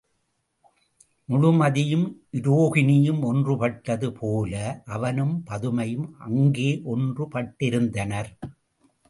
முழுமதியும் 1.29 2.07
உரோகிணியும் 2.31 3.21
ஒன்றுபட்டதுபோல 3.21 4.53
அவனும் 4.85 5.35
பதுமையும் 5.49 6.09
அங்கே 6.17 6.81
ஒன்று 6.85 7.25
பட்டிருந்தனர். 7.31 8.31